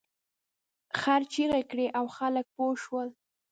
خر 0.99 1.21
چیغې 1.33 1.61
کړې 1.71 1.87
او 1.97 2.05
خلک 2.17 2.45
پوه 2.55 2.75
شول. 2.83 3.09